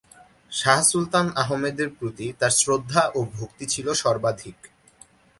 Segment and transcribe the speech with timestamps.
[0.51, 4.57] শাহ সুলতান আহমদের প্রতি তার শ্রদ্ধা ও ভক্তি ছিল সর্বাধিক।